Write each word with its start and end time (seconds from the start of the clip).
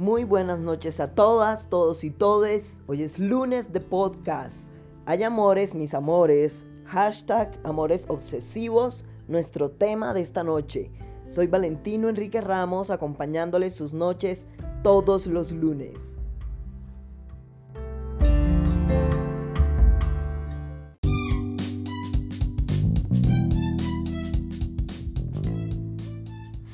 Muy 0.00 0.24
buenas 0.24 0.60
noches 0.60 0.98
a 0.98 1.14
todas, 1.14 1.68
todos 1.68 2.04
y 2.04 2.10
todes. 2.10 2.82
Hoy 2.86 3.02
es 3.02 3.18
lunes 3.18 3.70
de 3.70 3.82
podcast. 3.82 4.72
Hay 5.04 5.22
amores, 5.22 5.74
mis 5.74 5.92
amores. 5.92 6.64
Hashtag 6.86 7.60
amores 7.64 8.06
obsesivos, 8.08 9.04
nuestro 9.28 9.70
tema 9.70 10.14
de 10.14 10.22
esta 10.22 10.42
noche. 10.42 10.90
Soy 11.26 11.48
Valentino 11.48 12.08
Enrique 12.08 12.40
Ramos 12.40 12.90
acompañándoles 12.90 13.74
sus 13.74 13.92
noches 13.92 14.48
todos 14.82 15.26
los 15.26 15.52
lunes. 15.52 16.16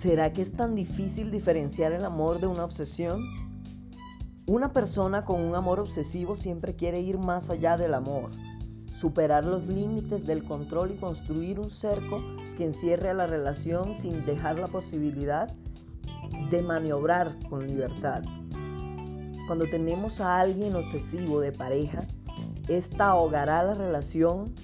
¿Será 0.06 0.32
que 0.32 0.40
es 0.40 0.52
tan 0.52 0.76
difícil 0.76 1.32
diferenciar 1.32 1.90
el 1.90 2.04
amor 2.04 2.38
de 2.38 2.46
una 2.46 2.62
obsesión? 2.62 3.24
Una 4.46 4.72
persona 4.72 5.24
con 5.24 5.40
un 5.40 5.56
amor 5.56 5.80
obsesivo 5.80 6.36
siempre 6.36 6.76
quiere 6.76 7.00
ir 7.00 7.18
más 7.18 7.50
allá 7.50 7.76
del 7.76 7.92
amor, 7.92 8.30
superar 8.94 9.44
los 9.44 9.66
límites 9.66 10.24
del 10.24 10.44
control 10.44 10.92
y 10.92 10.98
construir 10.98 11.58
un 11.58 11.70
cerco 11.70 12.22
que 12.56 12.66
encierre 12.66 13.10
a 13.10 13.14
la 13.14 13.26
relación 13.26 13.96
sin 13.96 14.24
dejar 14.24 14.60
la 14.60 14.68
posibilidad 14.68 15.52
de 16.52 16.62
maniobrar 16.62 17.36
con 17.48 17.66
libertad. 17.66 18.22
Cuando 19.48 19.64
tenemos 19.68 20.20
a 20.20 20.38
alguien 20.38 20.76
obsesivo 20.76 21.40
de 21.40 21.50
pareja, 21.50 22.06
esta 22.68 23.08
ahogará 23.08 23.64
la 23.64 23.74
relación 23.74 24.54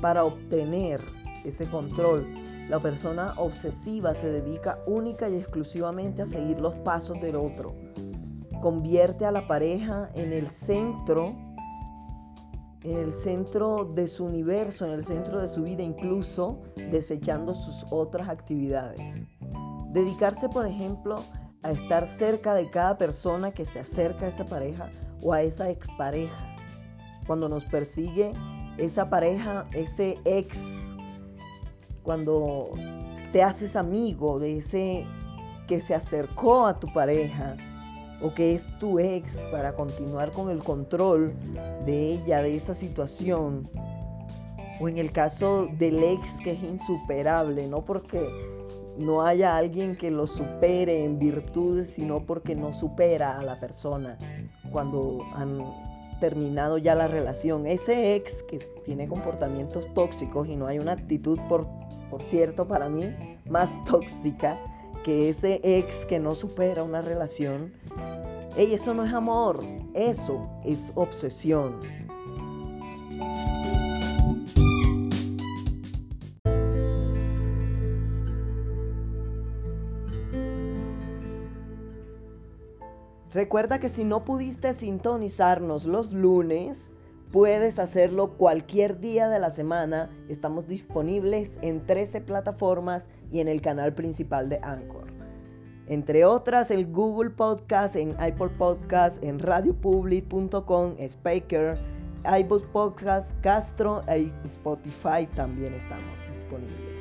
para 0.00 0.24
obtener 0.24 1.02
ese 1.44 1.66
control 1.68 2.43
la 2.68 2.80
persona 2.80 3.34
obsesiva 3.36 4.14
se 4.14 4.30
dedica 4.30 4.78
única 4.86 5.28
y 5.28 5.36
exclusivamente 5.36 6.22
a 6.22 6.26
seguir 6.26 6.60
los 6.60 6.74
pasos 6.76 7.20
del 7.20 7.36
otro. 7.36 7.74
Convierte 8.62 9.26
a 9.26 9.32
la 9.32 9.46
pareja 9.46 10.10
en 10.14 10.32
el 10.32 10.48
centro, 10.48 11.26
en 12.82 12.98
el 12.98 13.12
centro 13.12 13.84
de 13.84 14.08
su 14.08 14.24
universo, 14.24 14.86
en 14.86 14.92
el 14.92 15.04
centro 15.04 15.40
de 15.40 15.48
su 15.48 15.62
vida, 15.62 15.82
incluso 15.82 16.62
desechando 16.90 17.54
sus 17.54 17.84
otras 17.90 18.28
actividades. 18.30 19.26
Dedicarse, 19.92 20.48
por 20.48 20.66
ejemplo, 20.66 21.16
a 21.62 21.72
estar 21.72 22.06
cerca 22.06 22.54
de 22.54 22.70
cada 22.70 22.96
persona 22.96 23.52
que 23.52 23.66
se 23.66 23.80
acerca 23.80 24.24
a 24.24 24.28
esa 24.28 24.46
pareja 24.46 24.90
o 25.22 25.34
a 25.34 25.42
esa 25.42 25.68
expareja. 25.68 26.56
Cuando 27.26 27.48
nos 27.48 27.64
persigue 27.66 28.32
esa 28.78 29.08
pareja, 29.08 29.66
ese 29.72 30.18
ex 30.24 30.83
cuando 32.04 32.70
te 33.32 33.42
haces 33.42 33.74
amigo 33.74 34.38
de 34.38 34.58
ese 34.58 35.04
que 35.66 35.80
se 35.80 35.94
acercó 35.94 36.66
a 36.66 36.78
tu 36.78 36.92
pareja 36.92 37.56
o 38.22 38.32
que 38.32 38.54
es 38.54 38.66
tu 38.78 39.00
ex 39.00 39.38
para 39.50 39.74
continuar 39.74 40.30
con 40.30 40.50
el 40.50 40.62
control 40.62 41.34
de 41.84 42.12
ella, 42.12 42.42
de 42.42 42.54
esa 42.54 42.74
situación. 42.74 43.68
O 44.80 44.88
en 44.88 44.98
el 44.98 45.10
caso 45.10 45.68
del 45.78 46.02
ex 46.02 46.40
que 46.42 46.52
es 46.52 46.62
insuperable, 46.62 47.66
no 47.66 47.84
porque 47.84 48.28
no 48.96 49.22
haya 49.22 49.56
alguien 49.56 49.96
que 49.96 50.10
lo 50.10 50.26
supere 50.26 51.04
en 51.04 51.18
virtudes, 51.18 51.90
sino 51.90 52.24
porque 52.24 52.54
no 52.54 52.74
supera 52.74 53.38
a 53.38 53.42
la 53.42 53.58
persona 53.58 54.16
cuando 54.70 55.24
han 55.34 55.62
terminado 56.24 56.78
ya 56.78 56.94
la 56.94 57.06
relación. 57.06 57.66
Ese 57.66 58.14
ex 58.14 58.42
que 58.44 58.56
tiene 58.82 59.06
comportamientos 59.06 59.92
tóxicos 59.92 60.48
y 60.48 60.56
no 60.56 60.66
hay 60.66 60.78
una 60.78 60.92
actitud, 60.92 61.38
por, 61.50 61.66
por 62.08 62.22
cierto, 62.22 62.66
para 62.66 62.88
mí, 62.88 63.14
más 63.44 63.78
tóxica 63.90 64.58
que 65.04 65.28
ese 65.28 65.60
ex 65.62 66.06
que 66.06 66.18
no 66.18 66.34
supera 66.34 66.82
una 66.82 67.02
relación. 67.02 67.74
Ey, 68.56 68.72
eso 68.72 68.94
no 68.94 69.04
es 69.04 69.12
amor, 69.12 69.62
eso 69.92 70.48
es 70.64 70.92
obsesión. 70.94 71.80
Recuerda 83.34 83.80
que 83.80 83.88
si 83.88 84.04
no 84.04 84.24
pudiste 84.24 84.72
sintonizarnos 84.74 85.86
los 85.86 86.12
lunes, 86.12 86.92
puedes 87.32 87.80
hacerlo 87.80 88.36
cualquier 88.36 89.00
día 89.00 89.28
de 89.28 89.40
la 89.40 89.50
semana. 89.50 90.08
Estamos 90.28 90.68
disponibles 90.68 91.58
en 91.60 91.84
13 91.84 92.20
plataformas 92.20 93.10
y 93.32 93.40
en 93.40 93.48
el 93.48 93.60
canal 93.60 93.92
principal 93.92 94.48
de 94.48 94.60
Anchor. 94.62 95.12
Entre 95.88 96.24
otras, 96.24 96.70
el 96.70 96.86
Google 96.86 97.30
Podcast, 97.30 97.96
en 97.96 98.12
Apple 98.20 98.50
Podcast, 98.56 99.22
en 99.24 99.40
radiopublic.com, 99.40 100.94
Speaker, 101.00 101.76
iBooks 102.38 102.66
Podcast, 102.72 103.32
Castro 103.40 104.02
y 104.16 104.32
Spotify 104.46 105.26
también 105.34 105.74
estamos 105.74 106.20
disponibles. 106.32 107.00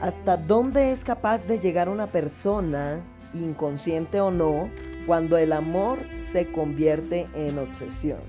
¿Hasta 0.00 0.38
dónde 0.38 0.90
es 0.90 1.04
capaz 1.04 1.46
de 1.46 1.58
llegar 1.58 1.90
una 1.90 2.06
persona, 2.06 3.04
inconsciente 3.34 4.18
o 4.18 4.30
no, 4.30 4.70
cuando 5.06 5.36
el 5.36 5.52
amor 5.52 5.98
se 6.26 6.50
convierte 6.52 7.28
en 7.34 7.58
obsesión. 7.58 8.20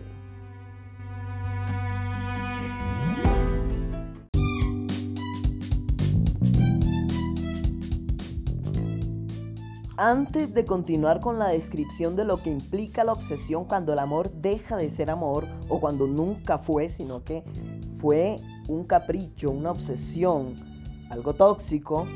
Antes 9.96 10.54
de 10.54 10.66
continuar 10.66 11.22
con 11.22 11.38
la 11.38 11.50
descripción 11.50 12.16
de 12.16 12.26
lo 12.26 12.38
que 12.38 12.50
implica 12.50 13.04
la 13.04 13.14
obsesión 13.14 13.66
cuando 13.66 13.94
el 13.94 14.00
amor 14.00 14.32
deja 14.34 14.76
de 14.76 14.90
ser 14.90 15.12
amor 15.12 15.46
o 15.70 15.80
cuando 15.80 16.08
nunca 16.08 16.58
fue, 16.58 16.90
sino 16.90 17.24
que 17.24 17.44
fue 17.98 18.38
un 18.68 18.86
capricho, 18.86 19.52
una 19.52 19.72
obsesión, 19.72 20.56
algo 21.12 21.36
tóxico, 21.36 22.08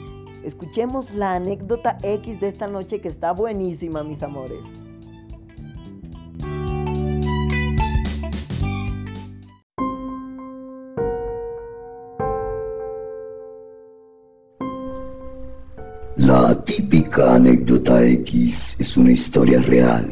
Escuchemos 0.43 1.13
la 1.13 1.35
anécdota 1.35 1.97
X 2.03 2.39
de 2.39 2.47
esta 2.47 2.67
noche 2.67 3.01
que 3.01 3.07
está 3.07 3.31
buenísima, 3.31 4.03
mis 4.03 4.23
amores. 4.23 4.65
La 16.15 16.63
típica 16.65 17.35
anécdota 17.35 18.03
X 18.03 18.75
es 18.79 18.97
una 18.97 19.11
historia 19.11 19.61
real, 19.61 20.05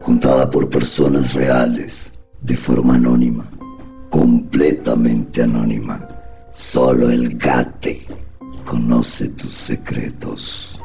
contada 0.00 0.48
por 0.50 0.70
personas 0.70 1.34
reales, 1.34 2.12
de 2.40 2.56
forma 2.56 2.94
anónima, 2.94 3.50
completamente 4.08 5.42
anónima. 5.42 6.08
Solo 6.50 7.10
el 7.10 7.36
gate 7.36 7.87
tus 9.26 9.52
secretos. 9.52 10.80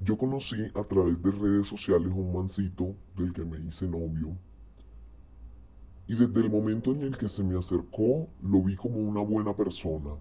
Yo 0.00 0.16
conocí 0.16 0.56
a 0.74 0.84
través 0.84 1.22
de 1.22 1.30
redes 1.30 1.68
sociales 1.68 2.10
un 2.14 2.32
mancito 2.32 2.96
del 3.16 3.34
que 3.34 3.44
me 3.44 3.58
hice 3.58 3.86
novio. 3.86 4.34
Y 6.06 6.14
desde 6.14 6.40
el 6.40 6.50
momento 6.50 6.92
en 6.92 7.02
el 7.02 7.18
que 7.18 7.28
se 7.28 7.42
me 7.42 7.58
acercó, 7.58 8.28
lo 8.42 8.62
vi 8.62 8.76
como 8.76 8.96
una 8.96 9.20
buena 9.20 9.54
persona. 9.54 10.16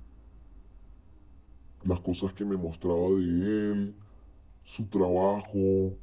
Las 1.86 2.02
cosas 2.02 2.34
que 2.34 2.44
me 2.44 2.58
mostraba 2.58 3.10
de 3.10 3.72
él, 3.72 3.96
su 4.66 4.86
trabajo, 4.88 5.98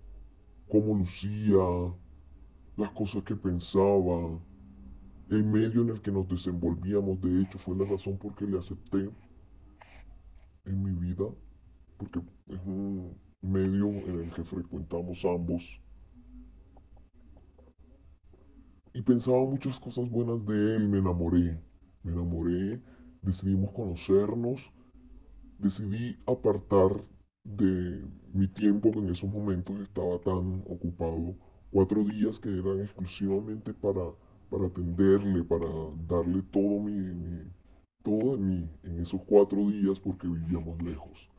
cómo 0.71 0.95
lucía, 0.95 1.95
las 2.77 2.91
cosas 2.93 3.23
que 3.25 3.37
pensaba, 3.37 4.39
el 5.31 5.45
medio 5.45 5.83
en 5.83 5.91
el 5.91 6.03
que 6.03 6.11
nos 6.11 6.29
desenvolvíamos, 6.29 7.21
de 7.21 7.43
hecho, 7.43 7.59
fue 7.61 7.77
la 7.77 7.85
razón 7.85 8.19
por 8.19 8.35
que 8.35 8.47
le 8.47 8.59
acepté 8.59 9.09
en 10.65 10.83
mi 10.83 10.91
vida, 10.91 11.25
porque 11.97 12.21
es 12.49 12.61
un 12.67 13.17
medio 13.41 13.89
en 13.89 14.21
el 14.21 14.35
que 14.35 14.43
frecuentamos 14.43 15.25
ambos. 15.25 15.63
Y 18.93 19.03
pensaba 19.03 19.39
muchas 19.45 19.79
cosas 19.79 20.11
buenas 20.11 20.45
de 20.47 20.77
él, 20.77 20.89
me 20.89 20.99
enamoré, 20.99 21.63
me 22.03 22.13
enamoré, 22.13 22.83
decidimos 23.23 23.71
conocernos, 23.73 24.61
decidí 25.59 26.17
apartar 26.27 26.91
de 27.45 28.05
mi 28.35 28.49
tiempo 28.49 28.91
que 28.91 28.99
en 28.99 29.11
esos 29.11 29.31
momentos 29.31 29.79
estaba 29.79 30.19
tan 30.23 30.65
ocupado, 30.67 31.37
cuatro 31.71 32.03
días 32.03 32.37
que 32.41 32.49
eran 32.49 32.81
exclusivamente 32.81 33.73
para 33.75 34.11
para 34.51 34.67
atenderle, 34.67 35.45
para 35.45 35.67
darle 36.09 36.43
todo 36.51 36.81
mi, 36.81 37.45
todo 38.03 38.37
de 38.37 38.43
mí 38.43 38.69
en 38.83 39.01
esos 39.01 39.21
cuatro 39.27 39.69
días 39.69 39.99
porque 40.01 40.27
vivíamos 40.27 40.83
lejos. 40.83 41.31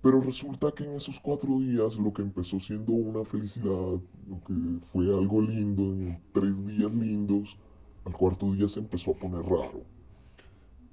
Pero 0.00 0.20
resulta 0.20 0.72
que 0.72 0.84
en 0.84 0.92
esos 0.92 1.18
cuatro 1.20 1.58
días 1.58 1.96
lo 1.96 2.12
que 2.12 2.22
empezó 2.22 2.58
siendo 2.60 2.92
una 2.92 3.24
felicidad, 3.24 4.00
lo 4.28 4.44
que 4.46 4.54
fue 4.92 5.06
algo 5.06 5.42
lindo, 5.42 5.82
en 5.82 6.20
tres 6.32 6.66
días 6.66 6.92
lindos, 6.94 7.56
al 8.04 8.12
cuarto 8.12 8.52
día 8.52 8.68
se 8.68 8.78
empezó 8.78 9.10
a 9.10 9.14
poner 9.14 9.42
raro. 9.42 9.82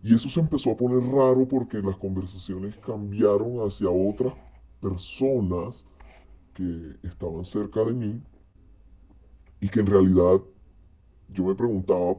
Y 0.03 0.13
eso 0.13 0.27
se 0.29 0.39
empezó 0.39 0.71
a 0.71 0.77
poner 0.77 1.03
raro 1.11 1.47
porque 1.47 1.77
las 1.77 1.97
conversaciones 1.97 2.75
cambiaron 2.77 3.67
hacia 3.67 3.89
otras 3.89 4.33
personas 4.81 5.85
que 6.53 6.95
estaban 7.03 7.45
cerca 7.45 7.83
de 7.83 7.93
mí 7.93 8.21
y 9.61 9.69
que 9.69 9.79
en 9.79 9.87
realidad 9.87 10.41
yo 11.29 11.45
me 11.45 11.55
preguntaba 11.55 12.15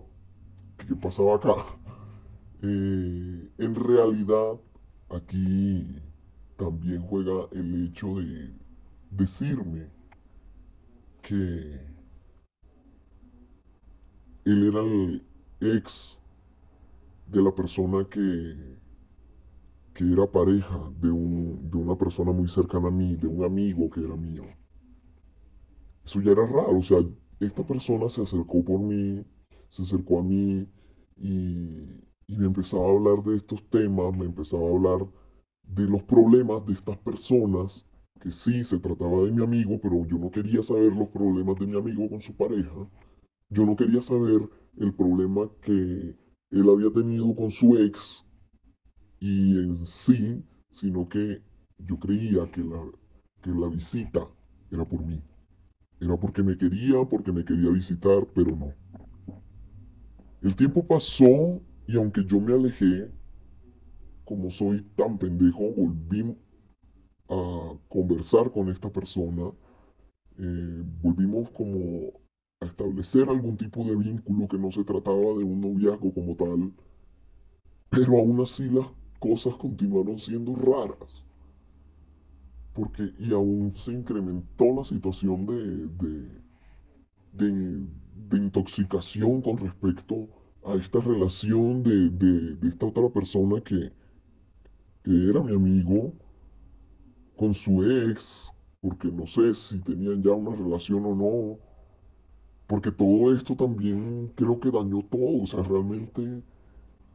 qué 0.78 0.94
pasaba 0.96 1.36
acá. 1.36 1.54
Eh, 2.62 3.50
en 3.58 3.74
realidad 3.74 4.58
aquí 5.10 6.02
también 6.56 7.02
juega 7.02 7.48
el 7.52 7.86
hecho 7.86 8.16
de 8.16 8.50
decirme 9.10 9.88
que 11.22 11.96
él 14.44 14.68
era 14.68 14.80
el 14.80 15.22
ex 15.60 16.18
de 17.26 17.42
la 17.42 17.52
persona 17.54 18.06
que, 18.08 18.78
que 19.94 20.12
era 20.12 20.26
pareja 20.30 20.90
de, 21.00 21.10
un, 21.10 21.68
de 21.70 21.76
una 21.76 21.96
persona 21.96 22.32
muy 22.32 22.48
cercana 22.48 22.88
a 22.88 22.90
mí, 22.90 23.16
de 23.16 23.26
un 23.26 23.44
amigo 23.44 23.90
que 23.90 24.00
era 24.00 24.16
mío. 24.16 24.44
Eso 26.04 26.20
ya 26.20 26.30
era 26.30 26.46
raro, 26.46 26.78
o 26.78 26.82
sea, 26.84 26.98
esta 27.40 27.66
persona 27.66 28.08
se 28.10 28.22
acercó 28.22 28.64
por 28.64 28.80
mí, 28.80 29.24
se 29.68 29.82
acercó 29.82 30.20
a 30.20 30.22
mí 30.22 30.66
y, 31.16 31.82
y 32.28 32.36
me 32.36 32.46
empezaba 32.46 32.84
a 32.84 32.90
hablar 32.90 33.22
de 33.24 33.36
estos 33.36 33.62
temas, 33.70 34.16
me 34.16 34.24
empezaba 34.24 34.66
a 34.66 34.72
hablar 34.72 35.06
de 35.62 35.84
los 35.84 36.02
problemas 36.04 36.64
de 36.66 36.74
estas 36.74 36.98
personas, 36.98 37.84
que 38.20 38.32
sí 38.32 38.64
se 38.64 38.78
trataba 38.78 39.24
de 39.24 39.32
mi 39.32 39.42
amigo, 39.42 39.78
pero 39.82 40.06
yo 40.06 40.18
no 40.18 40.30
quería 40.30 40.62
saber 40.62 40.92
los 40.92 41.08
problemas 41.08 41.58
de 41.58 41.66
mi 41.66 41.76
amigo 41.76 42.08
con 42.08 42.20
su 42.20 42.34
pareja. 42.34 42.88
Yo 43.50 43.66
no 43.66 43.76
quería 43.76 44.02
saber 44.02 44.48
el 44.78 44.94
problema 44.94 45.48
que 45.62 46.16
él 46.50 46.68
había 46.70 46.90
tenido 46.92 47.34
con 47.34 47.50
su 47.50 47.76
ex 47.76 47.98
y 49.20 49.58
en 49.58 49.86
sí, 50.04 50.44
sino 50.70 51.08
que 51.08 51.42
yo 51.78 51.98
creía 51.98 52.50
que 52.50 52.62
la, 52.62 52.82
que 53.42 53.50
la 53.50 53.68
visita 53.68 54.26
era 54.70 54.84
por 54.84 55.04
mí. 55.04 55.20
Era 56.00 56.16
porque 56.16 56.42
me 56.42 56.58
quería, 56.58 57.04
porque 57.08 57.32
me 57.32 57.44
quería 57.44 57.70
visitar, 57.70 58.26
pero 58.34 58.54
no. 58.54 58.72
El 60.42 60.54
tiempo 60.54 60.86
pasó 60.86 61.60
y 61.88 61.96
aunque 61.96 62.24
yo 62.24 62.40
me 62.40 62.52
alejé, 62.52 63.10
como 64.24 64.50
soy 64.50 64.82
tan 64.96 65.18
pendejo, 65.18 65.72
volví 65.72 66.36
a 67.28 67.72
conversar 67.88 68.50
con 68.52 68.68
esta 68.68 68.90
persona, 68.90 69.50
eh, 70.38 70.82
volvimos 71.02 71.50
como 71.50 72.12
a 72.60 72.66
establecer 72.66 73.28
algún 73.28 73.56
tipo 73.56 73.84
de 73.84 73.96
vínculo 73.96 74.48
que 74.48 74.58
no 74.58 74.70
se 74.72 74.84
trataba 74.84 75.16
de 75.16 75.44
un 75.44 75.60
noviazgo 75.60 76.12
como 76.12 76.36
tal, 76.36 76.72
pero 77.90 78.18
aún 78.18 78.40
así 78.42 78.68
las 78.68 78.86
cosas 79.18 79.54
continuaron 79.56 80.18
siendo 80.18 80.54
raras 80.54 81.25
porque 82.76 83.10
y 83.18 83.32
aún 83.32 83.74
se 83.84 83.92
incrementó 83.92 84.66
la 84.76 84.84
situación 84.84 85.46
de, 85.46 85.88
de, 87.32 88.36
intoxicación 88.36 89.40
con 89.40 89.56
respecto 89.56 90.28
a 90.64 90.74
esta 90.74 91.00
relación 91.00 91.82
de, 91.82 92.68
esta 92.68 92.86
otra 92.86 93.08
persona 93.08 93.62
que, 93.62 93.92
que 95.02 95.30
era 95.30 95.42
mi 95.42 95.54
amigo 95.54 96.12
con 97.36 97.54
su 97.54 97.82
ex, 97.82 98.22
porque 98.80 99.08
no 99.08 99.26
sé 99.26 99.54
si 99.54 99.78
tenían 99.80 100.22
ya 100.22 100.32
una 100.32 100.54
relación 100.54 101.04
o 101.06 101.14
no, 101.14 101.58
porque 102.66 102.92
todo 102.92 103.34
esto 103.34 103.56
también 103.56 104.32
creo 104.34 104.60
que 104.60 104.70
dañó 104.70 105.02
todo, 105.10 105.42
o 105.42 105.46
sea, 105.46 105.62
realmente 105.62 106.42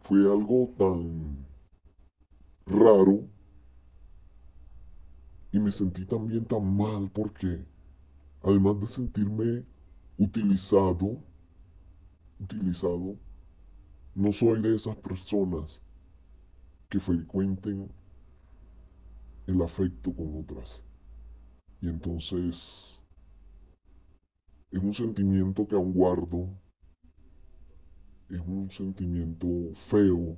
fue 0.03 0.19
algo 0.19 0.71
tan 0.77 1.45
raro 2.65 3.25
y 5.51 5.59
me 5.59 5.71
sentí 5.71 6.05
también 6.05 6.45
tan 6.45 6.65
mal 6.75 7.09
porque, 7.13 7.65
además 8.41 8.79
de 8.79 8.87
sentirme 8.87 9.65
utilizado, 10.17 11.17
utilizado, 12.39 13.17
no 14.15 14.31
soy 14.33 14.61
de 14.61 14.75
esas 14.75 14.95
personas 14.97 15.81
que 16.89 16.99
frecuenten 16.99 17.91
el 19.47 19.61
afecto 19.61 20.13
con 20.13 20.39
otras. 20.39 20.83
Y 21.81 21.87
entonces 21.87 22.55
es 24.71 24.81
un 24.81 24.93
sentimiento 24.93 25.67
que 25.67 25.75
aún 25.75 25.93
guardo, 25.93 26.47
es 28.29 28.39
un 28.39 28.71
sentimiento 28.71 29.47
feo 29.89 30.37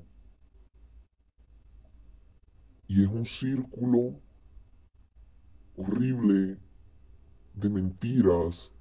y 2.88 3.04
es 3.04 3.10
un 3.10 3.26
círculo 3.26 4.20
horrible 5.78 6.58
de 7.56 7.70
mentiras 7.70 8.72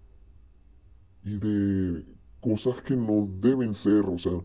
y 1.25 1.39
de 1.39 2.05
cosas 2.41 2.83
que 2.83 2.97
no 2.97 3.29
deben 3.41 3.75
ser, 3.75 4.05
o 4.07 4.19
sea, 4.19 4.41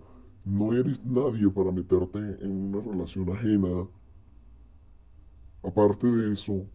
no 0.45 0.73
eres 0.73 1.03
nadie 1.03 1.49
para 1.49 1.71
meterte 1.71 2.19
en 2.19 2.73
una 2.73 2.81
relación 2.81 3.29
ajena. 3.31 3.87
Aparte 5.63 6.07
de 6.07 6.33
eso, 6.33 6.65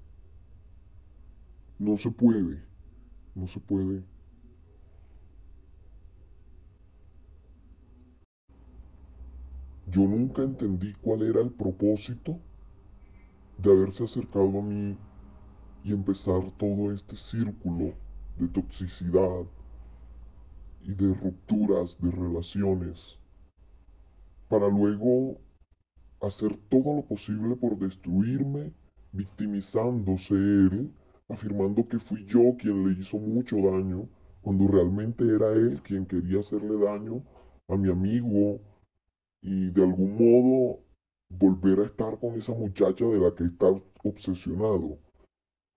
no 1.79 1.97
se 1.99 2.11
puede, 2.11 2.63
no 3.35 3.49
se 3.49 3.61
puede. 3.61 4.03
Yo 9.87 10.03
nunca 10.03 10.43
entendí 10.43 10.93
cuál 11.03 11.23
era 11.23 11.41
el 11.41 11.51
propósito 11.51 12.39
de 13.59 13.71
haberse 13.71 14.05
acercado 14.05 14.59
a 14.59 14.63
mí 14.63 14.97
y 15.85 15.93
empezar 15.93 16.43
todo 16.59 16.93
este 16.93 17.17
círculo 17.17 17.95
de 18.39 18.49
toxicidad 18.49 19.45
y 20.83 20.95
de 20.95 21.15
rupturas 21.15 21.97
de 22.01 22.11
relaciones 22.11 22.99
para 24.49 24.69
luego 24.69 25.39
hacer 26.21 26.57
todo 26.69 26.97
lo 26.97 27.03
posible 27.03 27.57
por 27.57 27.79
destruirme, 27.79 28.73
victimizándose 29.13 30.35
él, 30.35 30.93
afirmando 31.29 31.87
que 31.89 31.99
fui 32.01 32.25
yo 32.27 32.57
quien 32.59 32.87
le 32.87 33.01
hizo 33.01 33.19
mucho 33.19 33.57
daño, 33.57 34.09
cuando 34.43 34.69
realmente 34.69 35.25
era 35.25 35.53
él 35.53 35.81
quien 35.83 36.07
quería 36.07 36.41
hacerle 36.41 36.79
daño 36.85 37.23
a 37.69 37.77
mi 37.77 37.91
amigo 37.91 38.61
y 39.41 39.71
de 39.71 39.83
algún 39.83 40.15
modo 40.15 40.81
volver 41.29 41.81
a 41.81 41.87
estar 41.87 42.19
con 42.21 42.35
esa 42.35 42.53
muchacha 42.53 43.05
de 43.07 43.19
la 43.19 43.35
que 43.35 43.45
está 43.45 43.67
obsesionado 44.05 44.99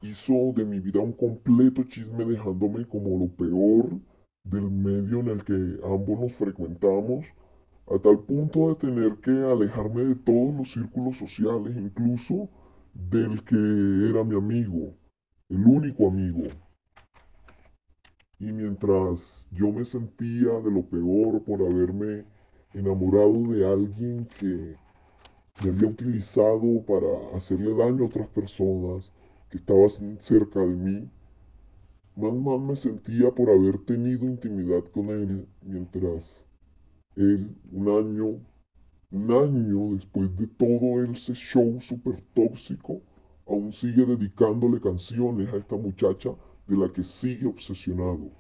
hizo 0.02 0.54
de 0.56 0.66
mi 0.66 0.80
vida 0.80 1.00
un 1.00 1.14
completo 1.14 1.84
chisme 1.84 2.26
dejándome 2.26 2.86
como 2.86 3.18
lo 3.18 3.28
peor 3.36 4.00
del 4.44 4.70
medio 4.70 5.22
en 5.22 5.30
el 5.30 5.44
que 5.44 5.80
ambos 5.84 6.20
nos 6.20 6.34
frecuentamos, 6.34 7.26
a 7.88 8.00
tal 8.00 8.20
punto 8.20 8.70
de 8.70 8.76
tener 8.76 9.16
que 9.18 9.32
alejarme 9.32 10.04
de 10.04 10.16
todos 10.16 10.56
los 10.56 10.72
círculos 10.72 11.18
sociales, 11.18 11.76
incluso 11.76 12.50
del 12.94 13.44
que 13.44 14.10
era 14.10 14.24
mi 14.24 14.36
amigo, 14.36 14.94
el 15.50 15.66
único 15.66 16.08
amigo. 16.08 16.48
Y 18.40 18.52
mientras 18.52 19.48
yo 19.52 19.72
me 19.72 19.86
sentía 19.86 20.60
de 20.62 20.72
lo 20.72 20.84
peor 20.84 21.44
por 21.44 21.62
haberme 21.62 22.26
enamorado 22.74 23.54
de 23.54 23.66
alguien 23.68 24.28
que 24.40 24.76
me 25.64 25.70
había 25.70 25.90
utilizado 25.90 26.86
para 26.86 27.38
hacerle 27.38 27.74
daño 27.74 28.04
a 28.04 28.08
otras 28.08 28.28
personas, 28.30 29.10
que 29.56 29.60
estaba 29.60 29.88
cerca 30.28 30.60
de 30.60 30.76
mí, 30.76 31.10
más 32.18 32.34
mal 32.34 32.60
me 32.60 32.76
sentía 32.76 33.32
por 33.32 33.50
haber 33.50 33.86
tenido 33.86 34.26
intimidad 34.26 34.84
con 34.94 35.10
él 35.10 35.48
mientras 35.62 36.26
él, 37.16 37.56
un 37.72 37.88
año, 37.88 38.42
un 39.12 39.32
año 39.32 39.96
después 39.96 40.36
de 40.38 40.48
todo 40.48 41.04
ese 41.04 41.34
show 41.34 41.80
super 41.82 42.22
tóxico, 42.34 43.02
aún 43.48 43.72
sigue 43.74 44.06
dedicándole 44.06 44.82
canciones 44.82 45.54
a 45.54 45.58
esta 45.58 45.78
muchacha 45.78 46.32
de 46.68 46.78
la 46.78 46.92
que 46.92 47.04
sigue 47.22 47.48
obsesionado. 47.48 48.32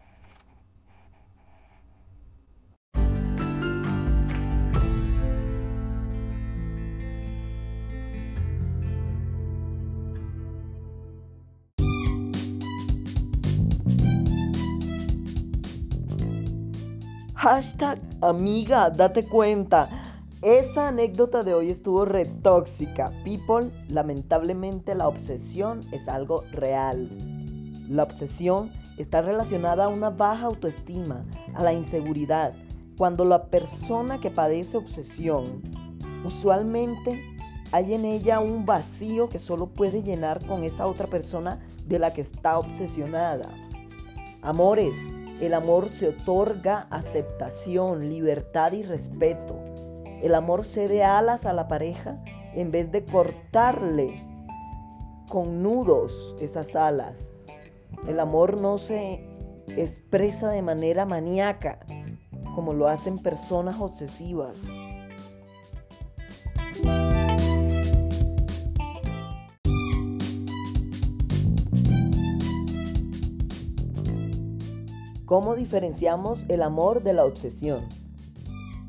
Hashtag 17.46 18.02
amiga, 18.22 18.90
date 18.90 19.24
cuenta. 19.24 19.88
Esa 20.42 20.88
anécdota 20.88 21.44
de 21.44 21.54
hoy 21.54 21.70
estuvo 21.70 22.04
retóxica. 22.04 23.12
People, 23.24 23.70
lamentablemente 23.88 24.96
la 24.96 25.08
obsesión 25.08 25.82
es 25.92 26.08
algo 26.08 26.44
real. 26.54 27.08
La 27.88 28.02
obsesión 28.02 28.72
está 28.98 29.22
relacionada 29.22 29.86
a 29.86 29.90
una 29.90 30.10
baja 30.10 30.48
autoestima, 30.48 31.24
a 31.54 31.62
la 31.62 31.72
inseguridad. 31.72 32.56
Cuando 32.98 33.25
la 33.25 33.46
persona 33.46 34.20
que 34.20 34.32
padece 34.32 34.78
obsesión 34.78 35.62
Usualmente 36.25 37.22
hay 37.72 37.94
en 37.94 38.06
ella 38.06 38.40
un 38.40 38.66
vacío 38.66 39.30
que 39.30 39.38
solo 39.38 39.68
puede 39.68 40.02
llenar 40.02 40.44
con 40.48 40.64
esa 40.64 40.88
otra 40.88 41.06
persona 41.06 41.60
de 41.86 42.00
la 42.00 42.12
que 42.12 42.22
está 42.22 42.58
obsesionada. 42.58 43.48
Amores, 44.42 44.96
el 45.42 45.54
amor 45.54 45.89
se 45.89 46.10
otorga 46.10 46.88
aceptación, 46.89 48.10
libertad 48.10 48.72
y 48.72 48.84
respeto. 48.84 49.60
El 50.22 50.34
amor 50.34 50.65
cede 50.65 51.04
alas 51.04 51.46
a 51.46 51.54
la 51.54 51.68
pareja 51.68 52.18
en 52.54 52.72
vez 52.72 52.92
de 52.92 53.04
cortarle 53.04 54.15
con 55.30 55.62
nudos 55.62 56.36
esas 56.39 56.75
alas. 56.75 57.32
El 58.08 58.20
amor 58.20 58.62
no 58.62 58.77
se 58.77 59.25
expresa 59.75 60.50
de 60.50 60.62
manera 60.62 61.06
maníaca 61.06 61.80
como 62.56 62.74
lo 62.74 62.88
hacen 62.88 63.18
personas 63.18 63.80
obsesivas. 63.80 64.58
¿Cómo 75.36 75.58
diferenciamos 75.58 76.46
el 76.48 76.63
amor 76.63 77.04
de 77.04 77.12
la 77.12 77.25
obsesión? 77.25 77.82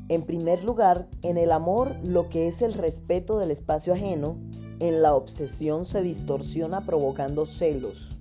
En 0.07 0.21
primer 0.21 0.63
lugar, 0.63 1.09
en 1.21 1.37
el 1.37 1.51
amor 1.51 1.93
lo 2.05 2.29
que 2.29 2.47
es 2.47 2.61
el 2.61 2.73
respeto 2.73 3.37
del 3.37 3.51
espacio 3.51 3.93
ajeno, 3.93 4.37
en 4.79 5.01
la 5.01 5.13
obsesión 5.13 5.83
se 5.83 6.01
distorsiona 6.01 6.85
provocando 6.85 7.45
celos. 7.45 8.17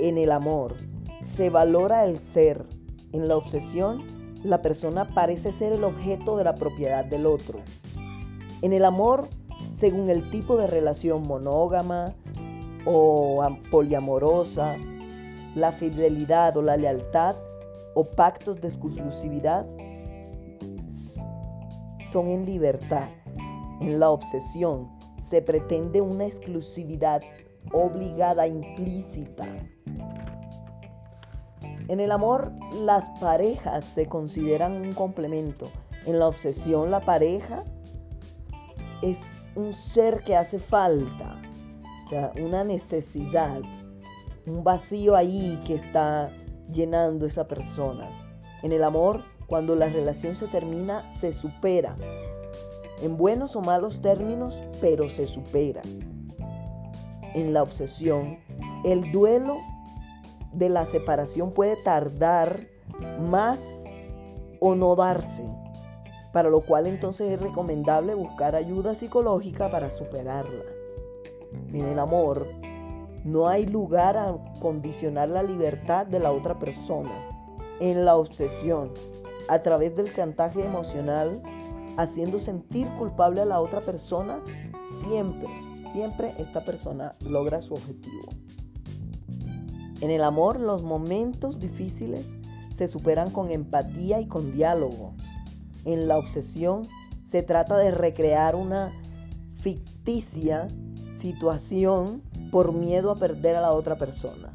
En 0.00 0.18
el 0.18 0.32
amor 0.32 0.74
se 1.20 1.48
valora 1.48 2.06
el 2.06 2.18
ser, 2.18 2.66
en 3.12 3.28
la 3.28 3.36
obsesión 3.36 4.02
la 4.42 4.60
persona 4.60 5.06
parece 5.06 5.52
ser 5.52 5.72
el 5.72 5.84
objeto 5.84 6.36
de 6.36 6.42
la 6.42 6.56
propiedad 6.56 7.04
del 7.04 7.26
otro. 7.26 7.60
En 8.62 8.72
el 8.72 8.84
amor, 8.84 9.28
según 9.72 10.10
el 10.10 10.28
tipo 10.32 10.56
de 10.56 10.66
relación 10.66 11.22
monógama 11.22 12.16
o 12.84 13.46
poliamorosa, 13.70 14.76
la 15.54 15.72
fidelidad 15.72 16.56
o 16.56 16.62
la 16.62 16.76
lealtad 16.76 17.36
o 17.94 18.04
pactos 18.04 18.60
de 18.60 18.68
exclusividad 18.68 19.66
son 22.10 22.28
en 22.28 22.44
libertad. 22.46 23.08
En 23.80 23.98
la 23.98 24.10
obsesión 24.10 24.90
se 25.22 25.42
pretende 25.42 26.00
una 26.00 26.26
exclusividad 26.26 27.22
obligada, 27.72 28.46
implícita. 28.46 29.46
En 31.88 32.00
el 32.00 32.12
amor, 32.12 32.52
las 32.74 33.08
parejas 33.20 33.84
se 33.84 34.06
consideran 34.06 34.76
un 34.76 34.92
complemento. 34.92 35.68
En 36.06 36.18
la 36.18 36.28
obsesión, 36.28 36.90
la 36.90 37.00
pareja 37.00 37.64
es 39.02 39.18
un 39.56 39.72
ser 39.72 40.22
que 40.22 40.36
hace 40.36 40.58
falta, 40.58 41.40
o 42.06 42.08
sea, 42.08 42.32
una 42.40 42.64
necesidad, 42.64 43.60
un 44.46 44.64
vacío 44.64 45.16
ahí 45.16 45.60
que 45.64 45.74
está 45.74 46.30
llenando 46.70 47.26
esa 47.26 47.46
persona. 47.46 48.08
En 48.62 48.72
el 48.72 48.84
amor, 48.84 49.22
cuando 49.46 49.76
la 49.76 49.88
relación 49.88 50.36
se 50.36 50.46
termina, 50.48 51.08
se 51.18 51.32
supera. 51.32 51.94
En 53.00 53.16
buenos 53.16 53.56
o 53.56 53.60
malos 53.60 54.00
términos, 54.00 54.60
pero 54.80 55.10
se 55.10 55.26
supera. 55.26 55.82
En 57.34 57.52
la 57.52 57.62
obsesión, 57.62 58.38
el 58.84 59.10
duelo 59.12 59.58
de 60.52 60.68
la 60.68 60.86
separación 60.86 61.52
puede 61.52 61.76
tardar 61.82 62.66
más 63.28 63.84
o 64.60 64.74
no 64.76 64.94
darse, 64.94 65.44
para 66.32 66.50
lo 66.50 66.60
cual 66.60 66.86
entonces 66.86 67.32
es 67.32 67.40
recomendable 67.40 68.14
buscar 68.14 68.54
ayuda 68.54 68.94
psicológica 68.94 69.70
para 69.70 69.90
superarla. 69.90 70.64
En 71.72 71.86
el 71.86 71.98
amor 71.98 72.46
no 73.24 73.48
hay 73.48 73.66
lugar 73.66 74.16
a 74.16 74.36
condicionar 74.60 75.28
la 75.28 75.42
libertad 75.42 76.06
de 76.06 76.20
la 76.20 76.32
otra 76.32 76.58
persona. 76.58 77.12
En 77.80 78.04
la 78.04 78.16
obsesión, 78.16 78.92
a 79.48 79.62
través 79.62 79.96
del 79.96 80.12
chantaje 80.12 80.64
emocional, 80.64 81.42
haciendo 81.96 82.38
sentir 82.38 82.88
culpable 82.98 83.40
a 83.40 83.44
la 83.44 83.60
otra 83.60 83.80
persona, 83.80 84.40
siempre, 85.04 85.48
siempre 85.92 86.34
esta 86.38 86.64
persona 86.64 87.16
logra 87.20 87.62
su 87.62 87.74
objetivo. 87.74 88.28
En 90.00 90.10
el 90.10 90.24
amor, 90.24 90.58
los 90.58 90.82
momentos 90.82 91.60
difíciles 91.60 92.38
se 92.74 92.88
superan 92.88 93.30
con 93.30 93.50
empatía 93.50 94.20
y 94.20 94.26
con 94.26 94.52
diálogo. 94.52 95.12
En 95.84 96.08
la 96.08 96.18
obsesión, 96.18 96.88
se 97.28 97.42
trata 97.42 97.78
de 97.78 97.92
recrear 97.92 98.56
una 98.56 98.92
ficticia 99.56 100.66
situación 101.16 102.22
por 102.52 102.74
miedo 102.74 103.10
a 103.10 103.16
perder 103.16 103.56
a 103.56 103.62
la 103.62 103.72
otra 103.72 103.96
persona. 103.96 104.52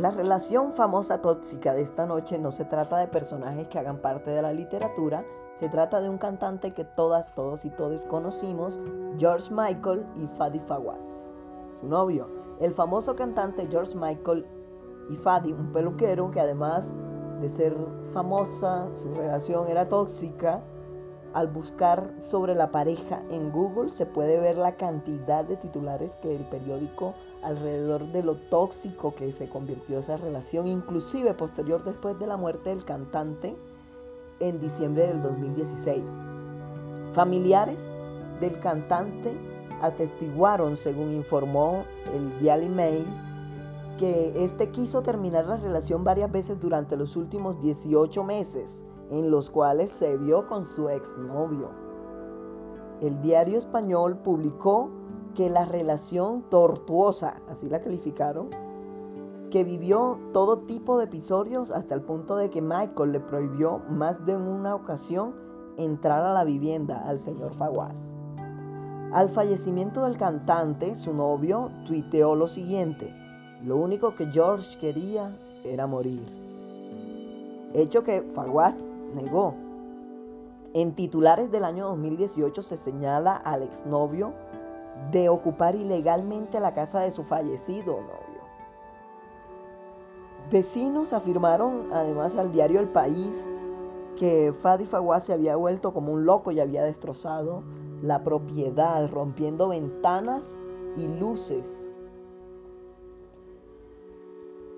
La 0.00 0.10
relación 0.10 0.72
famosa 0.72 1.20
tóxica 1.20 1.74
de 1.74 1.82
esta 1.82 2.06
noche 2.06 2.38
no 2.38 2.52
se 2.52 2.64
trata 2.64 2.96
de 2.96 3.06
personajes 3.06 3.68
que 3.68 3.78
hagan 3.78 4.00
parte 4.00 4.30
de 4.30 4.40
la 4.40 4.50
literatura, 4.50 5.26
se 5.52 5.68
trata 5.68 6.00
de 6.00 6.08
un 6.08 6.16
cantante 6.16 6.72
que 6.72 6.86
todas, 6.86 7.34
todos 7.34 7.66
y 7.66 7.70
todos 7.70 8.06
conocimos, 8.06 8.80
George 9.18 9.52
Michael 9.52 10.06
y 10.14 10.26
Fadi 10.38 10.58
Fawaz, 10.60 11.04
su 11.78 11.86
novio. 11.86 12.30
El 12.60 12.72
famoso 12.72 13.14
cantante 13.14 13.68
George 13.70 13.94
Michael 13.94 14.46
y 15.10 15.16
Fadi, 15.16 15.52
un 15.52 15.70
peluquero 15.70 16.30
que 16.30 16.40
además 16.40 16.96
de 17.42 17.50
ser 17.50 17.76
famosa, 18.14 18.88
su 18.94 19.12
relación 19.12 19.68
era 19.68 19.86
tóxica, 19.86 20.62
al 21.32 21.46
buscar 21.46 22.12
sobre 22.20 22.54
la 22.54 22.70
pareja 22.70 23.22
en 23.30 23.50
Google 23.52 23.90
se 23.90 24.06
puede 24.06 24.40
ver 24.40 24.56
la 24.56 24.76
cantidad 24.76 25.44
de 25.44 25.56
titulares 25.56 26.16
que 26.16 26.34
el 26.34 26.44
periódico 26.44 27.14
alrededor 27.42 28.10
de 28.12 28.22
lo 28.22 28.36
tóxico 28.36 29.14
que 29.14 29.32
se 29.32 29.48
convirtió 29.48 30.00
esa 30.00 30.16
relación, 30.16 30.66
inclusive 30.66 31.34
posterior 31.34 31.84
después 31.84 32.18
de 32.18 32.26
la 32.26 32.36
muerte 32.36 32.70
del 32.70 32.84
cantante 32.84 33.56
en 34.40 34.58
diciembre 34.58 35.06
del 35.06 35.22
2016. 35.22 36.02
Familiares 37.14 37.78
del 38.40 38.58
cantante 38.60 39.32
atestiguaron, 39.82 40.76
según 40.76 41.10
informó 41.10 41.84
el 42.12 42.44
Daily 42.44 42.68
Mail, 42.68 43.06
que 43.98 44.44
este 44.44 44.70
quiso 44.70 45.02
terminar 45.02 45.44
la 45.44 45.56
relación 45.56 46.04
varias 46.04 46.32
veces 46.32 46.58
durante 46.58 46.96
los 46.96 47.16
últimos 47.16 47.60
18 47.60 48.24
meses 48.24 48.86
en 49.10 49.30
los 49.30 49.50
cuales 49.50 49.90
se 49.90 50.16
vio 50.16 50.46
con 50.46 50.64
su 50.64 50.88
exnovio. 50.88 51.70
El 53.00 53.20
diario 53.22 53.58
español 53.58 54.18
publicó 54.18 54.90
que 55.34 55.50
la 55.50 55.64
relación 55.64 56.42
tortuosa, 56.50 57.40
así 57.48 57.68
la 57.68 57.80
calificaron, 57.80 58.50
que 59.50 59.64
vivió 59.64 60.18
todo 60.32 60.60
tipo 60.60 60.98
de 60.98 61.04
episodios 61.04 61.70
hasta 61.70 61.94
el 61.94 62.02
punto 62.02 62.36
de 62.36 62.50
que 62.50 62.62
Michael 62.62 63.12
le 63.12 63.20
prohibió 63.20 63.80
más 63.88 64.24
de 64.24 64.36
una 64.36 64.74
ocasión 64.74 65.34
entrar 65.76 66.22
a 66.22 66.32
la 66.32 66.44
vivienda 66.44 67.02
al 67.06 67.18
señor 67.18 67.54
Fawaz. 67.54 68.14
Al 69.12 69.28
fallecimiento 69.28 70.04
del 70.04 70.18
cantante, 70.18 70.94
su 70.94 71.12
novio 71.12 71.70
tuiteó 71.86 72.36
lo 72.36 72.46
siguiente, 72.46 73.12
lo 73.64 73.76
único 73.76 74.14
que 74.14 74.26
George 74.26 74.78
quería 74.78 75.36
era 75.64 75.86
morir. 75.86 76.22
Hecho 77.74 78.04
que 78.04 78.22
Fawaz 78.22 78.86
negó. 79.14 79.54
En 80.72 80.94
titulares 80.94 81.50
del 81.50 81.64
año 81.64 81.88
2018 81.88 82.62
se 82.62 82.76
señala 82.76 83.36
al 83.36 83.62
exnovio 83.62 84.32
de 85.10 85.28
ocupar 85.28 85.74
ilegalmente 85.74 86.60
la 86.60 86.74
casa 86.74 87.00
de 87.00 87.10
su 87.10 87.22
fallecido 87.22 88.00
novio. 88.00 88.40
Vecinos 90.50 91.12
afirmaron 91.12 91.92
además 91.92 92.36
al 92.36 92.52
diario 92.52 92.80
El 92.80 92.88
País 92.88 93.34
que 94.16 94.52
Fadi 94.52 94.84
Fawaz 94.84 95.24
se 95.24 95.32
había 95.32 95.56
vuelto 95.56 95.92
como 95.92 96.12
un 96.12 96.26
loco 96.26 96.50
y 96.50 96.60
había 96.60 96.84
destrozado 96.84 97.62
la 98.02 98.22
propiedad, 98.22 99.08
rompiendo 99.10 99.68
ventanas 99.68 100.58
y 100.96 101.06
luces. 101.08 101.88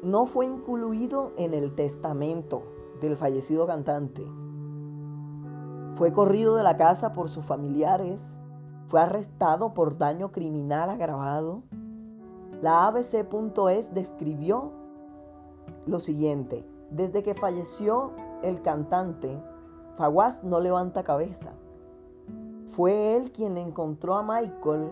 No 0.02 0.26
fue 0.26 0.46
incluido 0.46 1.32
en 1.36 1.54
el 1.54 1.74
testamento 1.74 2.62
del 3.02 3.16
fallecido 3.16 3.66
cantante. 3.66 4.24
Fue 5.96 6.12
corrido 6.12 6.56
de 6.56 6.62
la 6.62 6.76
casa 6.76 7.12
por 7.12 7.28
sus 7.28 7.44
familiares, 7.44 8.20
fue 8.86 9.00
arrestado 9.00 9.74
por 9.74 9.98
daño 9.98 10.32
criminal 10.32 10.88
agravado. 10.88 11.62
La 12.62 12.86
ABC.es 12.86 13.92
describió 13.92 14.72
lo 15.86 16.00
siguiente, 16.00 16.64
desde 16.90 17.22
que 17.22 17.34
falleció 17.34 18.12
el 18.42 18.62
cantante, 18.62 19.42
Fawaz 19.96 20.42
no 20.42 20.60
levanta 20.60 21.02
cabeza. 21.02 21.52
Fue 22.70 23.16
él 23.16 23.32
quien 23.32 23.58
encontró 23.58 24.14
a 24.16 24.22
Michael 24.22 24.90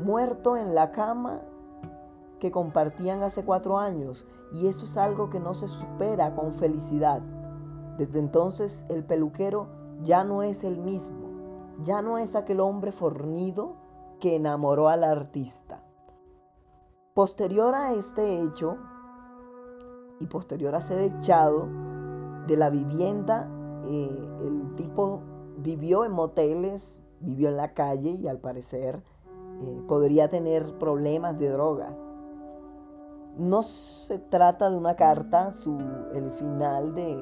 muerto 0.00 0.56
en 0.56 0.74
la 0.74 0.90
cama 0.90 1.40
que 2.40 2.50
compartían 2.50 3.22
hace 3.22 3.44
cuatro 3.44 3.78
años 3.78 4.26
y 4.52 4.66
eso 4.66 4.86
es 4.86 4.96
algo 4.96 5.30
que 5.30 5.40
no 5.40 5.54
se 5.54 5.68
supera 5.68 6.34
con 6.34 6.52
felicidad. 6.52 7.22
Desde 7.98 8.18
entonces 8.18 8.84
el 8.88 9.04
peluquero 9.04 9.68
ya 10.02 10.24
no 10.24 10.42
es 10.42 10.64
el 10.64 10.78
mismo, 10.78 11.28
ya 11.82 12.02
no 12.02 12.18
es 12.18 12.34
aquel 12.34 12.60
hombre 12.60 12.92
fornido 12.92 13.76
que 14.20 14.36
enamoró 14.36 14.88
al 14.88 15.04
artista. 15.04 15.82
Posterior 17.14 17.74
a 17.74 17.92
este 17.92 18.42
hecho 18.42 18.78
y 20.20 20.26
posterior 20.26 20.74
a 20.74 20.80
ser 20.80 21.00
echado 21.00 21.68
de 22.46 22.56
la 22.56 22.70
vivienda, 22.70 23.48
eh, 23.84 24.28
el 24.42 24.74
tipo 24.76 25.20
vivió 25.58 26.04
en 26.04 26.12
moteles, 26.12 27.02
vivió 27.20 27.48
en 27.48 27.56
la 27.56 27.74
calle 27.74 28.10
y 28.10 28.28
al 28.28 28.38
parecer 28.38 29.02
eh, 29.60 29.82
podría 29.86 30.28
tener 30.28 30.78
problemas 30.78 31.38
de 31.38 31.50
drogas. 31.50 31.94
No 33.36 33.62
se 33.62 34.18
trata 34.18 34.70
de 34.70 34.76
una 34.76 34.94
carta, 34.94 35.50
su, 35.50 35.78
el 36.14 36.30
final 36.32 36.94
de, 36.94 37.18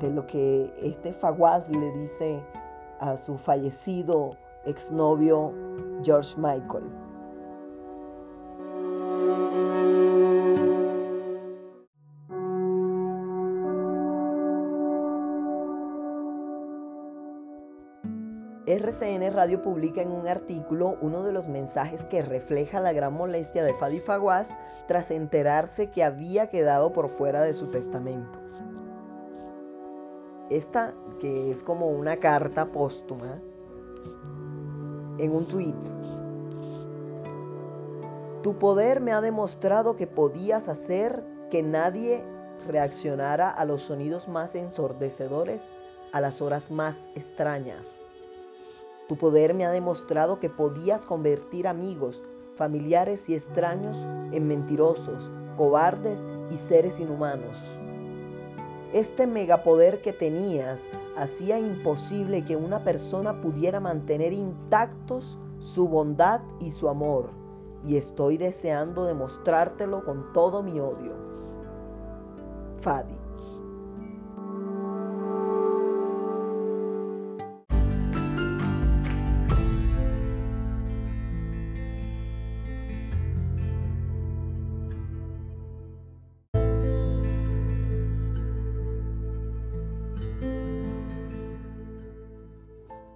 de 0.00 0.10
lo 0.10 0.26
que 0.26 0.72
este 0.82 1.12
Fawaz 1.12 1.68
le 1.68 1.92
dice 1.92 2.42
a 2.98 3.16
su 3.16 3.38
fallecido 3.38 4.36
exnovio 4.64 5.52
George 6.02 6.34
Michael. 6.38 7.01
RCN 18.92 19.32
Radio 19.32 19.62
publica 19.62 20.02
en 20.02 20.12
un 20.12 20.28
artículo 20.28 20.98
uno 21.00 21.22
de 21.22 21.32
los 21.32 21.48
mensajes 21.48 22.04
que 22.04 22.20
refleja 22.20 22.78
la 22.78 22.92
gran 22.92 23.14
molestia 23.14 23.64
de 23.64 23.72
Fadi 23.72 24.00
Fawaz 24.00 24.54
tras 24.86 25.10
enterarse 25.10 25.90
que 25.90 26.04
había 26.04 26.50
quedado 26.50 26.92
por 26.92 27.08
fuera 27.08 27.40
de 27.40 27.54
su 27.54 27.68
testamento. 27.68 28.38
Esta, 30.50 30.92
que 31.20 31.50
es 31.50 31.62
como 31.62 31.88
una 31.88 32.18
carta 32.18 32.66
póstuma, 32.66 33.40
en 35.16 35.34
un 35.34 35.48
tweet. 35.48 35.74
Tu 38.42 38.58
poder 38.58 39.00
me 39.00 39.12
ha 39.12 39.22
demostrado 39.22 39.96
que 39.96 40.06
podías 40.06 40.68
hacer 40.68 41.24
que 41.50 41.62
nadie 41.62 42.22
reaccionara 42.68 43.48
a 43.48 43.64
los 43.64 43.80
sonidos 43.80 44.28
más 44.28 44.54
ensordecedores 44.54 45.72
a 46.12 46.20
las 46.20 46.42
horas 46.42 46.70
más 46.70 47.10
extrañas. 47.14 48.06
Tu 49.12 49.18
poder 49.18 49.52
me 49.52 49.66
ha 49.66 49.70
demostrado 49.70 50.40
que 50.40 50.48
podías 50.48 51.04
convertir 51.04 51.68
amigos, 51.68 52.24
familiares 52.56 53.28
y 53.28 53.34
extraños 53.34 54.06
en 54.32 54.46
mentirosos, 54.46 55.30
cobardes 55.58 56.26
y 56.50 56.56
seres 56.56 56.98
inhumanos. 56.98 57.58
Este 58.94 59.26
megapoder 59.26 60.00
que 60.00 60.14
tenías 60.14 60.88
hacía 61.14 61.58
imposible 61.58 62.42
que 62.46 62.56
una 62.56 62.84
persona 62.84 63.38
pudiera 63.42 63.80
mantener 63.80 64.32
intactos 64.32 65.36
su 65.60 65.86
bondad 65.88 66.40
y 66.58 66.70
su 66.70 66.88
amor, 66.88 67.28
y 67.84 67.98
estoy 67.98 68.38
deseando 68.38 69.04
demostrártelo 69.04 70.06
con 70.06 70.32
todo 70.32 70.62
mi 70.62 70.80
odio. 70.80 71.12
Fadi. 72.78 73.21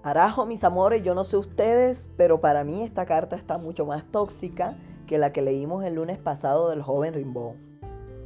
Arajo, 0.07 0.47
mis 0.47 0.63
amores, 0.63 1.03
yo 1.03 1.17
no 1.17 1.25
sé 1.25 1.37
ustedes, 1.37 2.09
pero 2.17 2.41
para 2.41 2.63
mí 2.63 2.85
esta 2.85 3.07
carta 3.07 3.35
está 3.35 3.59
mucho 3.59 3.87
más 3.87 4.05
tóxica 4.13 4.79
que 5.09 5.19
la 5.19 5.33
que 5.33 5.43
leímos 5.43 5.83
el 5.83 5.95
lunes 5.95 6.17
pasado 6.17 6.69
del 6.69 6.81
joven 6.81 7.13
Rimbaud. 7.13 7.57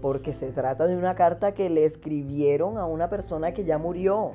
Porque 0.03 0.35
se 0.35 0.53
trata 0.53 0.87
de 0.87 0.95
una 0.95 1.15
carta 1.15 1.55
que 1.55 1.71
le 1.71 1.87
escribieron 1.87 2.77
a 2.77 2.85
una 2.85 3.09
persona 3.09 3.55
que 3.55 3.65
ya 3.65 3.79
murió. 3.79 4.35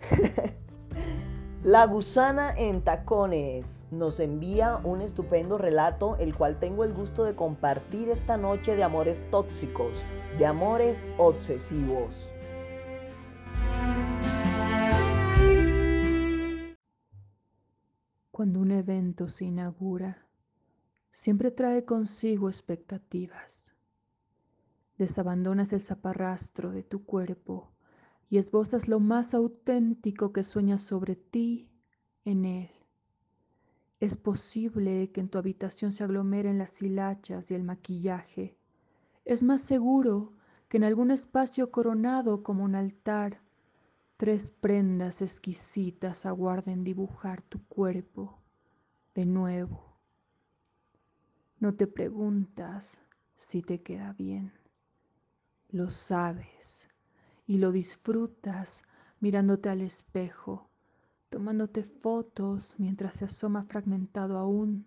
La 1.62 1.86
gusana 1.86 2.52
en 2.58 2.82
tacones 2.82 3.86
nos 3.92 4.18
envía 4.18 4.80
un 4.82 5.00
estupendo 5.00 5.58
relato, 5.58 6.16
el 6.16 6.34
cual 6.36 6.58
tengo 6.58 6.82
el 6.82 6.92
gusto 6.92 7.22
de 7.22 7.36
compartir 7.36 8.08
esta 8.08 8.36
noche 8.36 8.74
de 8.74 8.82
amores 8.82 9.24
tóxicos, 9.30 10.04
de 10.38 10.46
amores 10.46 11.12
obsesivos. 11.18 12.33
Cuando 18.44 18.60
un 18.60 18.72
evento 18.72 19.30
se 19.30 19.46
inaugura, 19.46 20.26
siempre 21.10 21.50
trae 21.50 21.86
consigo 21.86 22.50
expectativas. 22.50 23.74
Desabandonas 24.98 25.72
el 25.72 25.80
zaparrastro 25.80 26.70
de 26.70 26.82
tu 26.82 27.06
cuerpo 27.06 27.72
y 28.28 28.36
esbozas 28.36 28.86
lo 28.86 29.00
más 29.00 29.32
auténtico 29.32 30.34
que 30.34 30.42
sueñas 30.42 30.82
sobre 30.82 31.16
ti 31.16 31.70
en 32.26 32.44
él. 32.44 32.70
Es 33.98 34.18
posible 34.18 35.10
que 35.10 35.22
en 35.22 35.30
tu 35.30 35.38
habitación 35.38 35.90
se 35.90 36.04
aglomeren 36.04 36.58
las 36.58 36.82
hilachas 36.82 37.50
y 37.50 37.54
el 37.54 37.62
maquillaje. 37.62 38.58
Es 39.24 39.42
más 39.42 39.62
seguro 39.62 40.34
que 40.68 40.76
en 40.76 40.84
algún 40.84 41.10
espacio 41.10 41.70
coronado 41.70 42.42
como 42.42 42.62
un 42.62 42.74
altar 42.74 43.40
Tres 44.24 44.48
prendas 44.48 45.20
exquisitas 45.20 46.24
aguarden 46.24 46.82
dibujar 46.82 47.42
tu 47.42 47.62
cuerpo 47.66 48.38
de 49.14 49.26
nuevo. 49.26 49.98
No 51.58 51.74
te 51.74 51.86
preguntas 51.86 53.02
si 53.34 53.60
te 53.60 53.82
queda 53.82 54.14
bien. 54.14 54.50
Lo 55.68 55.90
sabes 55.90 56.88
y 57.46 57.58
lo 57.58 57.70
disfrutas 57.70 58.84
mirándote 59.20 59.68
al 59.68 59.82
espejo, 59.82 60.70
tomándote 61.28 61.84
fotos 61.84 62.76
mientras 62.78 63.16
se 63.16 63.26
asoma 63.26 63.64
fragmentado 63.64 64.38
aún 64.38 64.86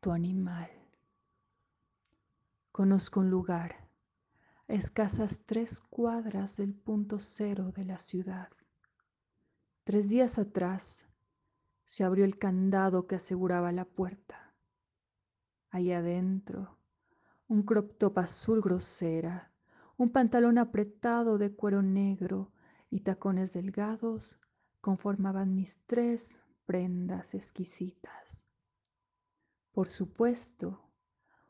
tu 0.00 0.10
animal. 0.10 0.68
Conozco 2.72 3.20
un 3.20 3.30
lugar 3.30 3.89
escasas 4.70 5.42
tres 5.46 5.80
cuadras 5.80 6.56
del 6.56 6.74
punto 6.74 7.18
cero 7.18 7.72
de 7.72 7.84
la 7.84 7.98
ciudad. 7.98 8.48
Tres 9.84 10.08
días 10.08 10.38
atrás 10.38 11.06
se 11.84 12.04
abrió 12.04 12.24
el 12.24 12.38
candado 12.38 13.08
que 13.08 13.16
aseguraba 13.16 13.72
la 13.72 13.84
puerta. 13.84 14.54
Allá 15.70 15.98
adentro, 15.98 16.78
un 17.48 17.64
crop 17.64 17.98
top 17.98 18.18
azul 18.18 18.60
grosera, 18.60 19.52
un 19.96 20.10
pantalón 20.10 20.56
apretado 20.56 21.36
de 21.36 21.52
cuero 21.52 21.82
negro 21.82 22.52
y 22.90 23.00
tacones 23.00 23.52
delgados 23.52 24.38
conformaban 24.80 25.54
mis 25.54 25.80
tres 25.86 26.38
prendas 26.64 27.34
exquisitas. 27.34 28.44
Por 29.72 29.88
supuesto, 29.88 30.80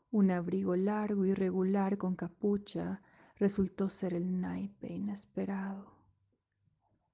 un 0.09 0.31
abrigo 0.31 0.75
largo 0.75 1.25
y 1.25 1.33
regular 1.33 1.97
con 1.97 2.15
capucha 2.15 3.01
resultó 3.41 3.89
ser 3.89 4.13
el 4.13 4.39
naipe 4.39 4.93
inesperado. 4.93 5.95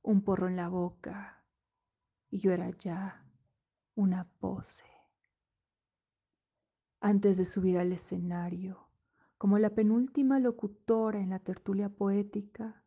Un 0.01 0.21
porro 0.21 0.49
en 0.49 0.57
la 0.57 0.67
boca 0.67 1.41
y 2.29 2.39
yo 2.39 2.51
era 2.51 2.69
ya 2.71 3.23
una 3.95 4.27
pose. 4.41 4.83
Antes 6.99 7.37
de 7.37 7.45
subir 7.45 7.77
al 7.77 7.93
escenario, 7.93 8.89
como 9.37 9.57
la 9.57 9.69
penúltima 9.69 10.37
locutora 10.41 11.21
en 11.21 11.29
la 11.29 11.39
tertulia 11.39 11.87
poética, 11.87 12.83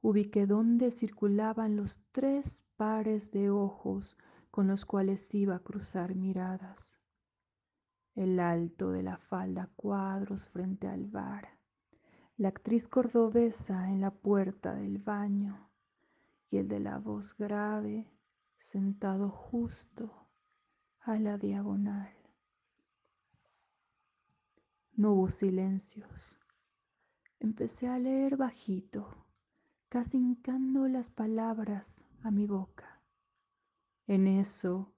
ubiqué 0.00 0.46
dónde 0.46 0.92
circulaban 0.92 1.74
los 1.74 2.04
tres 2.12 2.62
pares 2.76 3.32
de 3.32 3.50
ojos 3.50 4.16
con 4.52 4.68
los 4.68 4.84
cuales 4.84 5.34
iba 5.34 5.56
a 5.56 5.64
cruzar 5.64 6.14
miradas. 6.14 7.00
El 8.14 8.38
alto 8.38 8.92
de 8.92 9.02
la 9.02 9.16
falda 9.16 9.72
cuadros 9.74 10.46
frente 10.46 10.86
al 10.86 11.06
bar 11.06 11.63
la 12.36 12.48
actriz 12.48 12.88
cordobesa 12.88 13.88
en 13.90 14.00
la 14.00 14.10
puerta 14.10 14.74
del 14.74 14.98
baño 14.98 15.70
y 16.50 16.58
el 16.58 16.68
de 16.68 16.80
la 16.80 16.98
voz 16.98 17.36
grave 17.36 18.10
sentado 18.56 19.30
justo 19.30 20.26
a 21.00 21.16
la 21.18 21.38
diagonal. 21.38 22.12
No 24.96 25.12
hubo 25.12 25.28
silencios. 25.28 26.38
empecé 27.40 27.88
a 27.88 27.98
leer 27.98 28.36
bajito, 28.36 29.08
casi 29.88 30.18
hincando 30.18 30.88
las 30.88 31.10
palabras 31.10 32.06
a 32.22 32.30
mi 32.30 32.46
boca. 32.46 33.02
En 34.06 34.26
eso, 34.26 34.94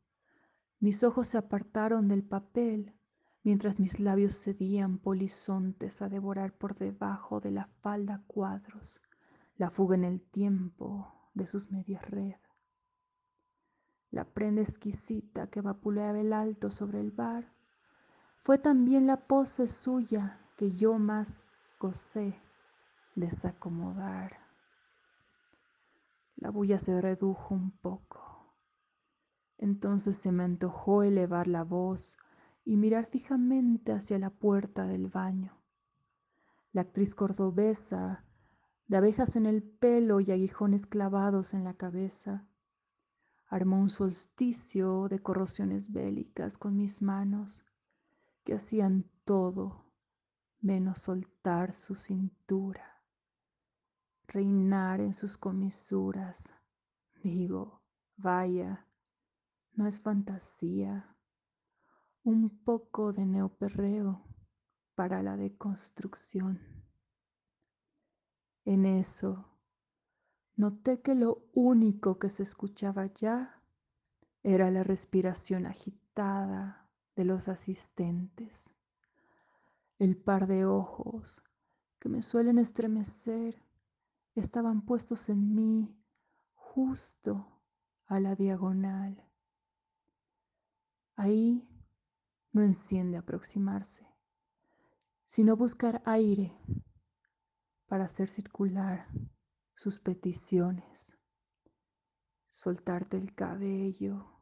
mis 0.78 1.02
ojos 1.02 1.28
se 1.28 1.38
apartaron 1.38 2.08
del 2.08 2.22
papel 2.22 2.94
mientras 3.46 3.78
mis 3.78 4.00
labios 4.00 4.34
cedían 4.42 4.98
polizontes 4.98 6.02
a 6.02 6.08
devorar 6.08 6.52
por 6.52 6.74
debajo 6.74 7.38
de 7.38 7.52
la 7.52 7.66
falda 7.80 8.24
cuadros, 8.26 9.00
la 9.56 9.70
fuga 9.70 9.94
en 9.94 10.02
el 10.02 10.20
tiempo 10.20 11.14
de 11.32 11.46
sus 11.46 11.70
medias 11.70 12.02
red. 12.10 12.34
La 14.10 14.24
prenda 14.24 14.62
exquisita 14.62 15.46
que 15.46 15.60
vapuleaba 15.60 16.18
el 16.18 16.32
alto 16.32 16.72
sobre 16.72 16.98
el 16.98 17.12
bar 17.12 17.52
fue 18.34 18.58
también 18.58 19.06
la 19.06 19.28
pose 19.28 19.68
suya 19.68 20.40
que 20.56 20.72
yo 20.72 20.98
más 20.98 21.44
gocé 21.78 22.34
desacomodar. 23.14 24.40
La 26.34 26.50
bulla 26.50 26.80
se 26.80 27.00
redujo 27.00 27.54
un 27.54 27.70
poco. 27.70 28.56
Entonces 29.56 30.16
se 30.16 30.32
me 30.32 30.42
antojó 30.42 31.04
elevar 31.04 31.46
la 31.46 31.62
voz 31.62 32.18
y 32.66 32.76
mirar 32.76 33.06
fijamente 33.06 33.92
hacia 33.92 34.18
la 34.18 34.28
puerta 34.28 34.86
del 34.88 35.06
baño. 35.06 35.56
La 36.72 36.80
actriz 36.82 37.14
cordobesa, 37.14 38.24
de 38.88 38.96
abejas 38.96 39.36
en 39.36 39.46
el 39.46 39.62
pelo 39.62 40.18
y 40.18 40.32
aguijones 40.32 40.84
clavados 40.84 41.54
en 41.54 41.62
la 41.62 41.74
cabeza, 41.74 42.44
armó 43.46 43.80
un 43.80 43.88
solsticio 43.88 45.06
de 45.08 45.20
corrosiones 45.20 45.92
bélicas 45.92 46.58
con 46.58 46.76
mis 46.76 47.00
manos 47.00 47.64
que 48.42 48.54
hacían 48.54 49.08
todo 49.24 49.84
menos 50.60 51.02
soltar 51.02 51.72
su 51.72 51.94
cintura, 51.94 53.00
reinar 54.26 55.00
en 55.00 55.14
sus 55.14 55.38
comisuras. 55.38 56.52
Digo, 57.22 57.80
vaya, 58.16 58.88
no 59.72 59.86
es 59.86 60.00
fantasía 60.00 61.15
un 62.26 62.50
poco 62.50 63.12
de 63.12 63.24
neoperreo 63.24 64.20
para 64.96 65.22
la 65.22 65.36
deconstrucción. 65.36 66.60
En 68.64 68.84
eso, 68.84 69.48
noté 70.56 71.02
que 71.02 71.14
lo 71.14 71.46
único 71.52 72.18
que 72.18 72.28
se 72.28 72.42
escuchaba 72.42 73.06
ya 73.06 73.62
era 74.42 74.72
la 74.72 74.82
respiración 74.82 75.66
agitada 75.66 76.90
de 77.14 77.26
los 77.26 77.46
asistentes. 77.46 78.74
El 80.00 80.16
par 80.16 80.48
de 80.48 80.66
ojos 80.66 81.44
que 82.00 82.08
me 82.08 82.22
suelen 82.22 82.58
estremecer 82.58 83.62
estaban 84.34 84.82
puestos 84.82 85.28
en 85.28 85.54
mí 85.54 85.96
justo 86.56 87.62
a 88.06 88.18
la 88.18 88.34
diagonal. 88.34 89.22
Ahí 91.14 91.68
no 92.56 92.62
enciende 92.62 93.18
aproximarse, 93.18 94.08
sino 95.26 95.58
buscar 95.58 96.00
aire 96.06 96.50
para 97.84 98.06
hacer 98.06 98.30
circular 98.30 99.06
sus 99.74 99.98
peticiones, 99.98 101.18
soltarte 102.48 103.18
el 103.18 103.34
cabello, 103.34 104.40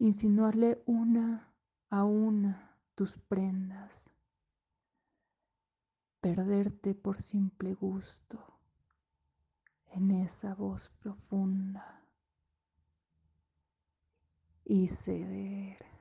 insinuarle 0.00 0.82
una 0.84 1.54
a 1.90 2.02
una 2.02 2.76
tus 2.96 3.16
prendas, 3.18 4.10
perderte 6.20 6.96
por 6.96 7.20
simple 7.22 7.74
gusto 7.74 8.58
en 9.92 10.10
esa 10.10 10.56
voz 10.56 10.88
profunda 10.88 12.02
y 14.64 14.88
ceder. 14.88 15.95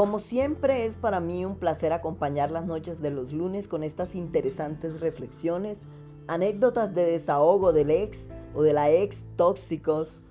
Como 0.00 0.18
siempre 0.18 0.86
es 0.86 0.96
para 0.96 1.20
mí 1.20 1.44
un 1.44 1.56
placer 1.56 1.92
acompañar 1.92 2.50
las 2.50 2.64
noches 2.64 3.02
de 3.02 3.10
los 3.10 3.34
lunes 3.34 3.68
con 3.68 3.82
estas 3.82 4.14
interesantes 4.14 5.02
reflexiones, 5.02 5.86
anécdotas 6.26 6.94
de 6.94 7.04
desahogo 7.04 7.74
del 7.74 7.90
ex 7.90 8.30
o 8.54 8.62
de 8.62 8.72
la 8.72 8.88
ex 8.88 9.26
tóxicos 9.36 10.22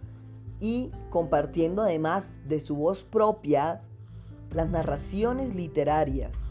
y 0.59 0.89
compartiendo 1.11 1.83
además 1.83 2.35
de 2.47 2.59
su 2.59 2.77
voz 2.77 3.03
propia 3.03 3.79
las 4.53 4.67
narraciones 4.71 5.53
literarias. 5.53 6.47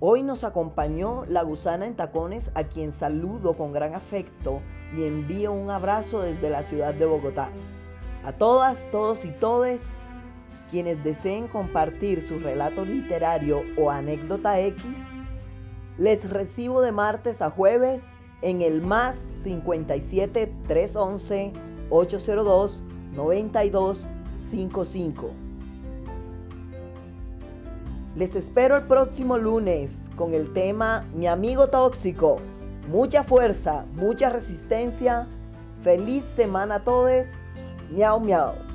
Hoy 0.00 0.22
nos 0.22 0.44
acompañó 0.44 1.24
la 1.24 1.42
gusana 1.42 1.86
en 1.86 1.96
tacones 1.96 2.52
a 2.54 2.64
quien 2.64 2.92
saludo 2.92 3.56
con 3.56 3.72
gran 3.72 3.94
afecto 3.94 4.60
y 4.94 5.04
envío 5.04 5.54
un 5.54 5.70
abrazo 5.70 6.20
desde 6.20 6.50
la 6.50 6.62
ciudad 6.62 6.92
de 6.92 7.06
Bogotá. 7.06 7.50
A 8.24 8.32
todas, 8.32 8.90
todos 8.90 9.24
y 9.24 9.30
todes, 9.30 10.02
quienes 10.70 11.04
deseen 11.04 11.48
compartir 11.48 12.22
su 12.22 12.38
relato 12.38 12.84
literario 12.84 13.62
o 13.76 13.90
anécdota 13.90 14.60
X, 14.60 14.82
les 15.98 16.28
recibo 16.28 16.82
de 16.82 16.92
martes 16.92 17.42
a 17.42 17.50
jueves 17.50 18.06
en 18.42 18.62
el 18.62 18.82
más 18.82 19.16
57 19.42 20.52
311 20.66 21.52
802 21.90 22.84
9255. 23.14 25.30
Les 28.16 28.34
espero 28.34 28.76
el 28.76 28.84
próximo 28.84 29.36
lunes 29.36 30.10
con 30.16 30.32
el 30.32 30.52
tema 30.52 31.06
Mi 31.14 31.26
amigo 31.26 31.68
tóxico. 31.68 32.36
Mucha 32.88 33.22
fuerza, 33.22 33.84
mucha 33.94 34.30
resistencia. 34.30 35.26
Feliz 35.80 36.24
semana 36.24 36.76
a 36.76 36.80
todos. 36.80 37.26
Miau, 37.90 38.20
miau. 38.20 38.65